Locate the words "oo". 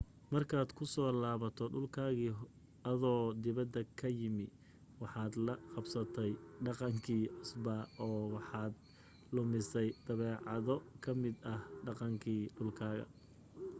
8.05-8.21